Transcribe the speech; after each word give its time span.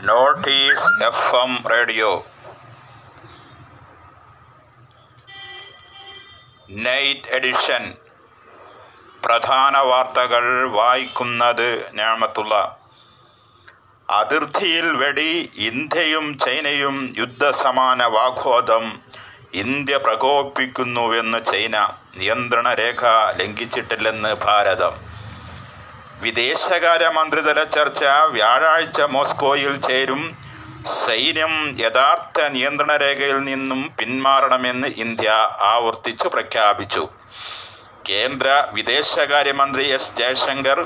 Notice 0.00 1.04
F 1.04 1.34
M 1.34 1.68
radio. 1.68 2.26
Night 6.70 7.30
edition. 7.30 7.94
പ്രധാന 9.24 9.78
വാർത്തകൾ 9.78 10.70
വായിക്കുന്നത് 10.70 11.92
ഞാമത്തുള്ള. 11.94 12.76
അതിർത്തിയിൽ 14.10 14.96
വെടി 14.96 15.52
ഇന്ത്യയും 15.56 16.38
ചൈനയും 16.38 17.10
യുദ്ധസമാന 17.18 18.04
വാഗ്വാദം 18.04 19.00
ഇന്ത്യ 19.54 19.96
പ്രകോപിപ്പിക്കുന്നുവെന്ന് 19.96 21.44
ചൈന. 21.44 21.88
നിയന്ത്രണ 22.16 22.74
രേഖ 22.74 23.04
ലംഘിച്ചിട്ടില്ലെന്ന് 23.36 24.34
ഭാരതം. 24.34 25.05
വിദേശകാര്യ 26.22 27.08
മന്ത്രിതല 27.08 27.60
ചർച്ച 27.76 28.04
വ്യാഴാഴ്ച 28.36 29.00
മോസ്കോയിൽ 29.14 29.74
ചേരും. 29.86 30.22
സൈന്യം 31.04 31.54
യഥാർത്ഥ 31.78 32.40
നിയന്ത്രണ 32.54 32.92
രേഖയിൽ 32.96 33.38
നിന്നും 33.50 33.80
പിന്മാറണമെന്ന് 33.98 34.88
ഇന്ത്യ 35.04 35.30
ആവർത്തിച്ചു 35.74 36.28
പ്രഖ്യാപിച്ചു. 36.28 37.04
കേന്ദ്ര 38.08 38.48
വിദേശകാര്യമന്ത്രി 38.74 39.84
എസ് 39.96 40.16
ജയശങ്കർ 40.18 40.80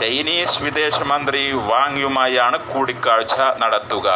ചൈനീസ് 0.00 0.62
വിദേശമന്ത്രി 0.62 1.42
വാങ്യുമായാണ് 1.70 2.58
കൂടിക്കാഴ്ച 2.70 3.36
നടത്തുക. 3.62 4.08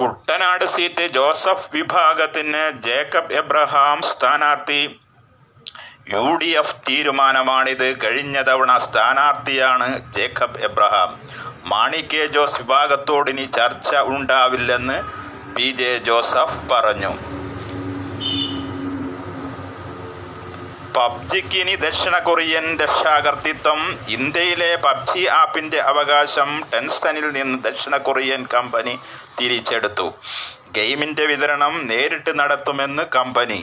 കുട്ടനാട് 0.00 0.64
സീറ്റ് 0.64 1.04
ജോസഫ് 1.12 1.68
വിഭാഗത്തിന് 1.72 2.82
ജേക്കബ് 2.86 3.32
എബ്രഹാം 3.32 4.00
സ്ഥാനാർത്ഥി. 4.02 4.80
യു 6.12 6.24
ഡി 6.42 6.50
എഫ് 6.60 6.74
തീരുമാനമാണിത്. 6.88 8.02
കഴിഞ്ഞ 8.04 8.42
തവണ 8.42 8.78
സ്ഥാനാർത്ഥിയാണ് 8.78 10.12
ജേക്കബ് 10.12 10.60
എബ്രഹാം. 10.68 11.12
മാണി 11.64 12.02
കെ 12.12 12.26
ജോസ് 12.26 12.58
വിഭാഗത്തോടിനി 12.58 13.44
ചർച്ച 13.44 13.94
ഉണ്ടാവില്ലെന്ന് 13.96 14.98
പി 15.54 15.70
ജെ 15.70 15.98
ജോസഫ് 15.98 16.60
പറഞ്ഞു. 16.70 17.35
പബ്ജിക്ക് 20.96 21.56
ഇനി 21.56 21.74
ദക്ഷിണ 21.76 22.18
കൊറിയൻ 22.18 22.78
രക്ഷാകർത്തിത്വം 22.78 23.80
ഇന്ത്യയിലെ 24.08 24.76
പബ്ജി 24.76 25.26
ആപ്പിന്റെ 25.26 25.80
അവകാശം 25.80 26.64
ടെൻസനിൽ 26.74 27.26
നിന്ന് 27.32 27.58
ദക്ഷിണ 27.64 27.96
കൊറിയൻ 27.96 28.46
കമ്പനി 28.54 28.98
തിരിച്ചെടുത്തു. 29.40 30.14
ഗെയിമിന്റെ 30.72 31.26
വിതരണം 31.26 31.86
നേരിട്ട് 31.86 32.38
നടത്തുമെന്ന് 32.38 33.02
കമ്പനി. 33.16 33.60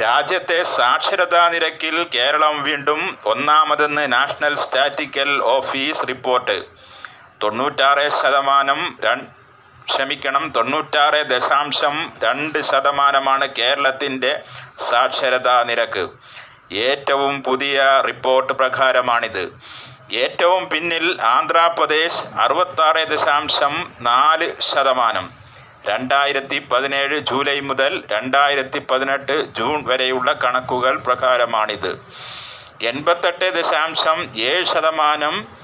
രാജ്യത്തെ 0.00 0.62
സാക്ഷരതാ 0.62 1.48
നിരക്കിൽ 1.48 2.06
കേരളം 2.14 2.62
വീണ്ടും 2.62 3.18
ഒന്നാമതെന്ന് 3.26 4.12
നാഷണൽ 4.12 4.54
സ്റ്റാറ്റിക്കൽ 4.56 5.30
ഓഫീസ് 5.42 6.08
റിപ്പോർട്ട്. 6.08 6.56
തൊണ്ണൂറ്റാറ് 7.42 8.08
ശതമാനം 8.08 8.80
ക്ഷമിക്കണം. 9.90 10.52
തൊണ്ണൂറ്റാറ് 10.56 11.26
ദശാംശം 11.26 12.12
രണ്ട് 12.24 12.60
ശതമാനമാണ് 12.60 13.48
കേരളത്തിന്റെ 13.58 14.40
സാക്ഷരതാ 14.88 15.62
നിരക്ക്. 15.62 16.08
ഏറ്റവും 16.72 17.42
പുതിയ 17.42 18.02
റിപ്പോർട്ട് 18.06 18.52
പ്രകാരമാണിത്. 18.52 19.44
ഏറ്റവും 20.12 20.68
പിന്നിൽ 20.68 21.16
ആന്ധ്രാപ്രദേശ് 21.22 22.26
അറുപത്താറ് 22.40 23.08
ദശാംശം 23.08 23.92
നാല് 24.00 24.52
ശതമാനം. 24.60 25.30
രണ്ടായിരത്തി 25.88 26.58
പതിനേഴ് 26.58 27.18
ജൂലൈ 27.18 27.60
മുതൽ 27.60 28.04
രണ്ടായിരത്തി 28.12 28.78
പതിനെട്ട് 28.78 29.54
ജൂൺ 29.54 29.84
വരെയുള്ള 29.86 30.32
കണക്കുകൾ 30.32 30.98
പ്രകാരമാണിത്. 30.98 31.92
എൺപത്തെട്ട് 32.82 33.54
ദശാംശം 33.54 34.18
ഏഴ് 34.38 34.64
ശതമാനം 34.64 35.58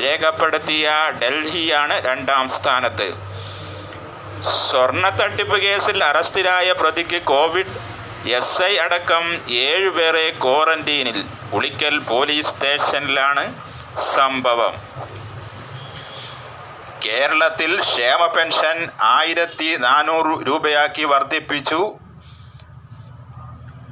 രേഖപ്പെടുത്തിയ 0.00 0.90
ഡൽഹിയാണ് 1.22 2.06
രണ്ടാം 2.06 2.48
സ്ഥാനത്ത്. 2.48 3.08
സ്വർണ 4.50 5.08
തട്ടിപ്പ് 5.08 5.62
കേസിൽ 5.62 6.04
അറസ്റ്റിലായ 6.04 6.72
പ്രതിക്ക് 6.72 7.22
കോവിഡ് 7.22 7.74
എസ് 8.30 8.62
ഐ 8.62 8.76
അടക്കം 8.76 9.24
ഏഴുപേരെ 9.50 10.30
ക്വാറന്റീനിൽ 10.30 11.24
ഉളിക്കൽ 11.52 11.98
പോലീസ് 11.98 12.48
സ്റ്റേഷനിലാണ് 12.48 13.54
സംഭവം. 14.14 14.74
കേരളത്തിൽ 17.04 17.80
ക്ഷേമ 17.80 18.26
പെൻഷൻ 18.26 18.88
ആയിരത്തി 19.02 19.76
നാനൂറ് 19.76 20.46
രൂപയാക്കി 20.48 21.04
വർദ്ധിപ്പിച്ചു. 21.04 21.80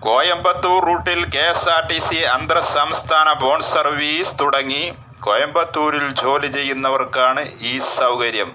കോയമ്പത്തൂർ 0.00 0.84
റൂട്ടിൽ 0.84 1.24
K 1.24 1.46
S 1.50 1.68
R 1.68 1.86
T 1.86 1.98
C 1.98 2.14
അന്തർ 2.14 2.60
സംസ്ഥാന 2.60 3.32
ബോൺ 3.32 3.62
സർവീസ് 3.62 4.38
തുടങ്ങി. 4.40 4.92
കോയമ്പത്തൂരിൽ 5.20 6.06
ജോലി 6.22 6.46
ചെയ്യുന്നവർക്കാണ് 6.46 7.42
ഈ 7.60 7.80
സൗകര്യം. 7.80 8.50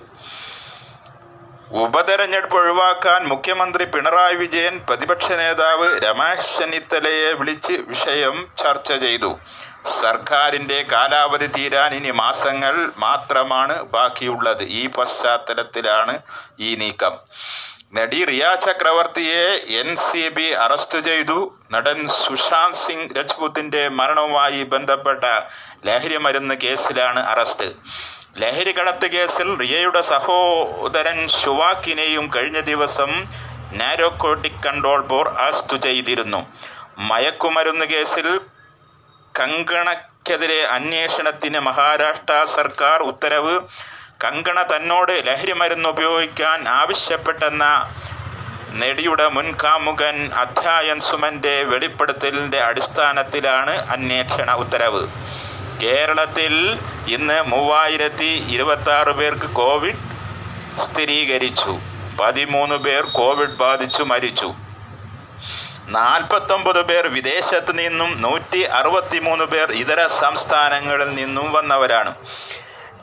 ഉപതെരഞ്ഞെടുപ്പ് 1.84 2.58
ഒഴിവാക്കാൻ 2.58 3.22
മുഖ്യമന്ത്രി 3.28 3.86
പിണറായി 3.86 4.36
വിജയൻ 4.36 4.82
പ്രതിപക്ഷ 4.90 5.32
നേതാവ് 5.32 5.88
രമേശ് 6.06 6.58
ചെന്നിത്തലയെ 6.58 7.32
വിളിച്ച് 7.32 7.74
വിഷയം 7.74 8.36
ചർച്ച 8.58 8.92
ചെയ്തു. 8.94 9.32
സർക്കാരിന്റെ 10.02 10.86
കാലാവധി 10.92 11.48
തീരാൻ 11.48 11.94
ഇനി 11.94 12.12
മാസങ്ങൾ 12.12 12.92
മാത്രമാണ് 12.98 13.84
ബാക്കിയുള്ളത്. 13.84 14.64
ഈ 14.64 14.88
പശ്ചാത്തലത്തിലാണ് 14.88 16.20
ഈ 16.60 16.76
നീക്കം. 16.76 17.16
നടി 17.94 18.20
റിയ 18.26 18.46
ചക്രവർത്തിയെ 18.66 19.44
എൻ 19.80 19.96
സി 19.96 20.30
ബി 20.30 20.46
അറസ്റ്റ് 20.64 21.00
ചെയ്തു. 21.00 21.38
നടൻ 21.72 22.08
സുശാന്ത് 22.08 22.76
സിംഗ് 22.76 23.14
രജ്പുത്തിന്റെ 23.18 23.84
മരണവുമായി 23.88 24.64
ബന്ധപ്പെട്ട 24.64 25.24
ലഹരി 25.86 26.18
മരുന്ന് 26.18 26.56
കേസിലാണ് 26.64 27.22
അറസ്റ്റ്. 27.34 27.68
ലഹരി 28.38 28.72
കടത്ത് 28.72 29.08
കേസിൽ 29.12 29.50
റിയയുടെ 29.60 30.02
സഹോദരൻ 30.02 31.28
ഷുവാക്കിനെയും 31.28 32.30
കഴിഞ്ഞ 32.36 32.60
ദിവസം 32.72 33.12
നാരോക്കോട്ടിക് 33.82 34.62
കൺട്രോൾ 34.66 35.02
ബോർഡ് 35.12 35.34
അറസ്റ്റ് 35.38 35.78
ചെയ്തിരുന്നു. 35.78 36.42
മയക്കുമരുന്ന് 37.12 37.86
കേസിൽ 37.86 38.28
കങ്കണക്കെതിരെ 39.40 40.62
അന്വേഷണത്തിന് 40.78 41.60
മഹാരാഷ്ട്ര 41.60 42.36
സർക്കാർ 42.58 43.00
ഉത്തരവ് 43.12 43.56
കങ്കണ 44.24 44.64
തന്നോട് 44.64 45.12
ലഹരി 45.28 45.52
മരുന്ന് 45.52 45.90
ഉപയോഗിക്കാൻ 45.90 46.70
ആവശ്യപ്പെട്ടെന്ന 46.70 47.94
നെടിയുടെ 48.70 49.28
മുൻകാമുഖൻ 49.28 50.32
അധ്യായൻ 50.34 51.00
സുമന്റെ 51.00 51.64
വെളിപ്പെടുത്തലിന്റെ 51.64 52.60
അടിസ്ഥാനത്തിലാണ് 52.62 53.74
അന്വേഷണ 53.92 54.54
ഉത്തരവ്. 54.54 55.08
കേരളത്തിൽ 55.84 56.80
ഇന്ന് 57.08 57.42
മൂവായിരത്തി 57.42 58.32
ഇരുപത്തി 58.50 58.90
ആറ് 58.90 59.08
പേർക്ക് 59.08 59.50
കോവിഡ് 59.54 60.02
സ്ഥിരീകരിച്ചു. 60.82 61.80
പതിമൂന്ന് 62.20 62.76
പേർ 62.76 63.02
കോവിഡ് 63.02 63.58
ബാധിച്ചു 63.58 64.04
മരിച്ചു. 64.04 64.54
നാൽപ്പത്തൊമ്പത് 65.88 66.82
പേർ 66.82 67.08
വിദേശത്ത് 67.08 67.80
നിന്നും 67.80 68.22
നൂറ്റി 68.22 68.60
അറുപത്തി 68.60 69.20
മൂന്ന് 69.20 69.46
പേർ 69.46 69.72
ഇതര 69.72 70.08
സംസ്ഥാനങ്ങളിൽ 70.08 71.14
നിന്നും 71.14 71.52
വന്നവരാണ്. 71.52 72.14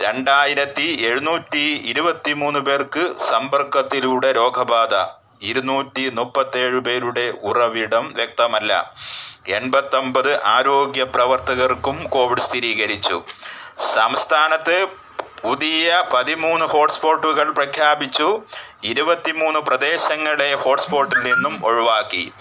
രണ്ടായിരത്തി 0.00 1.02
എഴുന്നൂറ്റി 1.06 1.82
ഇരുപത്തി 1.84 2.32
മൂന്ന് 2.32 2.58
പേർക്ക് 2.58 3.14
സമ്പർക്കത്തിലൂടെ 3.30 4.32
രോഗബാധ. 4.32 5.16
ഇരുന്നൂറ്റി 5.42 6.10
മുപ്പത്തേഴ് 6.10 6.80
പേരുടെ 6.80 7.34
ഉറവിടം 7.42 8.12
വ്യക്തമല്ല. 8.16 8.92
എൺപത്തൊമ്പത് 9.48 10.44
ആരോഗ്യ 10.44 11.02
പ്രവർത്തകർക്കും 11.04 12.04
കോവിഡ് 12.08 12.40
സ്ഥിരീകരിച്ചു. 12.40 13.24
സംസ്ഥാനത്ത് 13.78 14.86
പുതിയ 15.42 16.02
പതിമൂന്ന് 16.12 16.66
ഹോട്ട്സ്പോട്ടുകൾ 16.66 17.50
പ്രഖ്യാപിച്ചു. 17.50 18.42
ഇരുപത്തിമൂന്ന് 18.84 19.60
പ്രദേശങ്ങളെ 19.60 20.54
ഹോട്ട്സ്പോട്ടിൽ 20.54 21.18
നിന്നും 21.18 21.60
ഒഴിവാക്കി. 21.64 22.32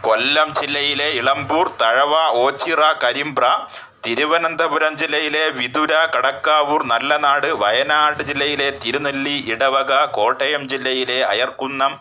കൊല്ലം 0.00 0.54
ജില്ലയിലെ 0.54 1.08
ഇളമ്പൂർ 1.08 1.70
തഴവ 1.82 2.14
ഓച്ചിറ 2.28 2.92
കരിമ്പ്ര 2.92 3.58
തിരുവനന്തപുരം 4.04 4.92
ജില്ലയിലെ 5.00 5.44
വിതുര 5.58 5.92
കടക്കാവൂർ 6.14 6.80
നല്ലനാട് 6.84 7.46
വയനാട് 7.62 8.20
ജില്ലയിലെ 8.22 8.68
തിരുനെല്ലി 8.82 9.36
ഇടവക 9.52 9.92
കോട്ടയം 10.16 10.62
ജില്ലയിലെ 10.72 11.18
അയർക്കുന്നം 11.32 11.92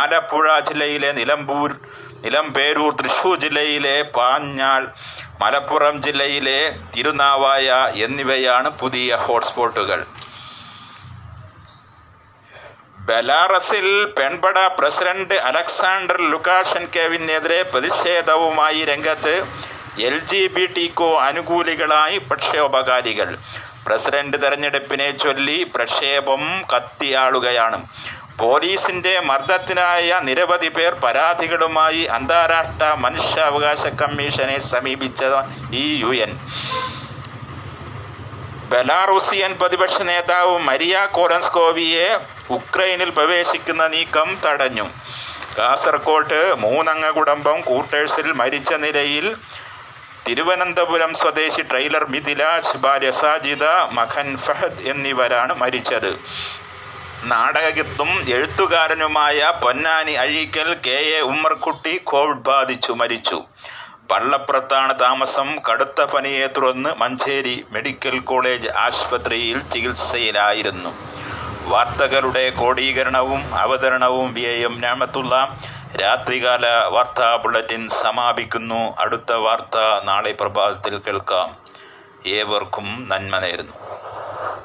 ആലപ്പുഴ 0.00 0.46
ജില്ലയിലെ 0.68 1.10
നിലമ്പൂർ 1.12 1.70
നിലമ്പേരൂർ 2.24 2.92
തൃശൂർ 2.94 3.36
ജില്ലയിലെ 3.44 3.96
പാഞ്ഞാൾ 4.16 4.82
മലപ്പുറം 5.42 5.96
ജില്ലയിലെ 6.06 6.58
തിരുനാവായ 6.94 7.68
എന്നിവയാണ് 8.06 8.68
പുതിയ 8.80 9.16
ഹോട്ട്സ്പോട്ടുകൾ. 9.16 10.00
ബലാറസിൽ 13.08 13.86
പെൺപട 14.18 14.58
പ്രസിഡന്റ് 14.78 15.36
അലക്സാണ്ടർ 15.48 16.18
ലുക്കാഷൻ 16.22 16.82
ലുക്കാഷൻകേവിനെതിരെ 16.82 17.60
പ്രതിഷേധവുമായി 17.72 18.80
രംഗത്ത് 18.84 19.34
എൽ 20.08 20.18
ജി 20.18 20.46
ബി 20.46 20.66
ടിക്കോ 20.66 21.08
അനുകൂലികളായി 21.20 22.18
പ്രക്ഷോഭകാരികൾ. 22.18 23.28
പ്രസിഡന്റ് 23.86 24.42
തെരഞ്ഞെടുപ്പിനെ 24.42 25.10
ചൊല്ലി 25.10 25.58
പ്രക്ഷേപം 25.74 26.42
കത്തിയാളുകയാണ്. 26.72 27.78
പോലീസിന്റെ 28.38 29.20
മർദ്ദത്തിനായ 29.20 30.20
നിരവധി 30.22 30.68
പേർ 30.68 30.92
പരാതികളുമായി 30.94 32.02
അന്താരാഷ്ട്ര 32.16 32.94
മനുഷ്യാവകാശ 32.98 33.86
കമ്മീഷനെ 33.86 34.60
സമീപിച്ച 34.60 35.24
ഈ 35.72 35.84
യു 36.02 36.12
എൻ. 36.24 36.32
ബെലാറുസിയൻ 38.70 39.52
പ്രതിപക്ഷ 39.60 40.02
നേതാവ് 40.02 40.58
മരിയ 40.58 41.08
കോലൻസ്കോവിയെ 41.12 42.08
ഉക്രൈനിൽ 42.50 43.10
പ്രവേശിക്കുന്ന 43.10 43.86
നീക്കം 43.88 44.38
തടഞ്ഞു. 44.46 44.86
കാസർകോട്ട് 45.58 46.54
മൂന്നംഗ 46.58 47.06
കുടുംബം 47.06 47.60
കൂട്ടേഴ്സിൽ 47.60 48.32
മരിച്ച 48.32 48.72
നിലയിൽ 48.74 49.36
തിരുവനന്തപുരം 50.30 51.14
സ്വദേശി 51.14 51.62
ട്രെയിലർ 51.62 52.04
മിഥിലാജ് 52.10 52.76
ഭാര്യ 52.76 53.10
സാജിദ 53.10 53.64
മഖൻ 53.92 54.36
ഫഹദ് 54.36 54.82
എന്നിവരാണ് 54.86 55.54
മരിച്ചത്. 55.54 56.10
നാടകത്തും 57.24 58.10
എഴുത്തുകാരനുമായ 58.28 59.52
Ponnani 59.62 60.12
Azhikkal 60.12 60.76
K. 60.86 60.90
A. 60.90 61.20
Ummerkutty 61.20 62.00
Covid 62.04 62.36
ബാധിച്ചു 62.36 62.92
മരിച്ചു. 62.92 63.44
പള്ളപ്പുറത്താണ് 64.10 65.00
താമസം 65.00 65.56
കടുത്ത 65.70 66.02
പനിയെ 66.02 66.46
തുടർന്ന് 66.46 66.90
മഞ്ചേരി 66.98 67.64
മെഡിക്കൽ 67.72 68.18
കോളേജ് 68.18 68.68
ആശുപത്രിയിൽ 68.68 69.60
ചികിത്സയിലായിരുന്നു. 69.60 70.94
വാർത്തകളുടെ 71.64 72.50
കോടീകരണവും 72.50 73.54
അവതരണവും 73.54 74.34
വി. 74.34 74.40
എം. 74.40 74.80
ഞാമത്തുള്ള 74.80 75.56
രാത്രികാല 76.00 76.84
വാർത്താ 76.84 77.36
ബുള്ളറ്റിൻ 77.36 77.88
സമാപിക്കുന്നു. 77.88 78.96
അടുത്ത 78.98 79.32
വാർത്ത 79.32 80.04
നാളെ 80.04 80.32
പ്രഭാതത്തിൽ 80.32 80.98
കേൾക്കാം. 80.98 81.56
ഏവർക്കും 82.26 83.04
നന്മ 83.08 83.38
നേരുന്നു. 83.38 83.89